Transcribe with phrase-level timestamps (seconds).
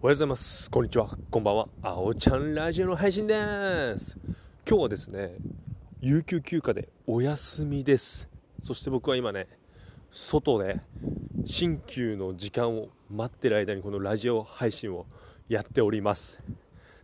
[0.00, 0.70] おはようございます。
[0.70, 1.10] こんにちは。
[1.28, 1.68] こんばんは。
[1.82, 3.34] あおちゃんラジオの配信で
[3.98, 4.16] す。
[4.64, 5.34] 今日はですね、
[6.00, 8.28] 有給休暇でお休みです。
[8.62, 9.48] そして僕は今ね、
[10.12, 10.80] 外で
[11.44, 15.04] 新旧の時間を待ってる間にこのラジオ配信を
[15.48, 16.38] やっております。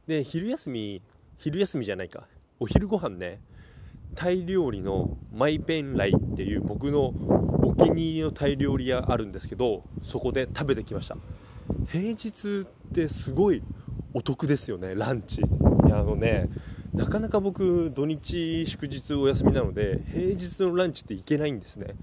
[0.06, 1.02] で、昼休み、
[1.38, 2.28] 昼休みじゃないか。
[2.60, 3.40] お昼ご飯ね、
[4.14, 7.06] タイ料理のマイペンライっていう僕の
[7.60, 11.16] お気に入りのタイ料理屋あるんですけど、そこで食べてきました。
[11.88, 13.62] 平日ってすごい
[14.12, 15.40] お得ですよね、ランチ。
[15.40, 16.48] いや、あのね、
[16.92, 21.94] なかなか僕、土日祝日お休みなので、平日のランチって行けないんですね。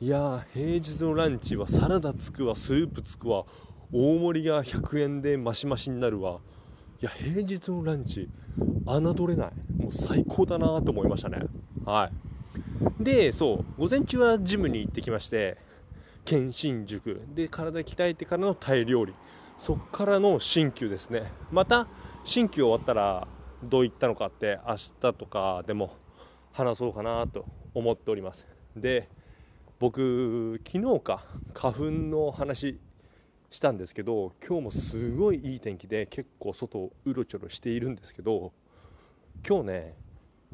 [0.00, 3.44] いやー、平日のランチはサラダつくわ、スープつくわ、
[3.92, 6.40] 大盛りが100円でマシマシになるわ。
[7.00, 8.28] いや、平日のランチ、
[8.86, 9.52] 侮れない。
[9.82, 11.42] もう最高だなと思いましたね。
[11.84, 12.10] は
[13.00, 13.02] い。
[13.02, 15.56] で、そう、午前中はジムに行ってきまして、
[16.24, 17.22] 県新塾。
[17.34, 19.14] で体鍛えてからのタイ料理。
[19.58, 21.32] そっからの新旧ですね。
[21.50, 21.88] また
[22.24, 23.26] 新旧終わったら
[23.62, 25.96] どういったのかって明日とかでも
[26.52, 27.44] 話そうかなと
[27.74, 28.46] 思っております。
[28.76, 29.08] で
[29.80, 32.78] 僕昨日か花粉の話
[33.50, 38.52] したんですけど今日もすごいいい天気で結構外をうろちょろしているんですけど
[39.46, 39.94] 今日ね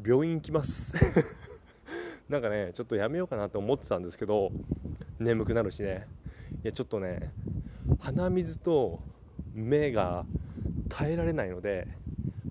[0.02, 0.92] 病院行きます。
[2.28, 4.50] なんかねちょっとやめようかなと思ってたんですけど
[5.24, 6.06] 眠くなるしね。
[6.62, 7.32] いやちょっとね
[7.98, 9.00] 鼻水と
[9.52, 10.24] 目が
[10.88, 11.88] 耐えられないので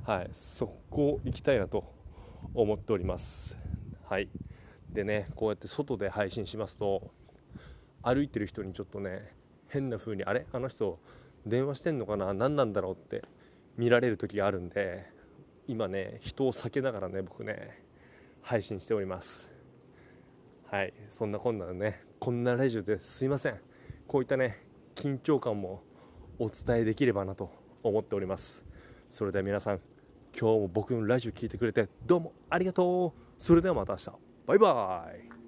[0.04, 1.86] はいそこ行きたいなと
[2.54, 3.56] 思っております。
[4.06, 4.28] はい。
[4.92, 7.12] でねこうやって外で配信しますと
[8.02, 9.32] 歩いてる人にちょっとね
[9.70, 10.46] 変な風にあれ？
[10.52, 11.00] あの人
[11.46, 12.34] 電話してんのかな？
[12.34, 13.24] 何なんだろうって
[13.78, 15.06] 見られる時があるんで
[15.68, 17.82] 今ね人を避けながらね僕ね
[18.42, 19.53] 配信しております。
[20.74, 23.60] はい、そんなこんなでね、こんなラジオですいません。
[24.08, 24.58] こういったね、
[24.96, 25.84] 緊張感も
[26.40, 27.52] お伝えできればなと
[27.84, 28.64] 思っております。
[29.08, 29.80] それでは皆さん、
[30.36, 33.22] 今日も僕のラジオ聞いてくれてどうもありがとう。
[33.38, 34.12] それではまた明日。
[34.48, 35.43] バイバーイ。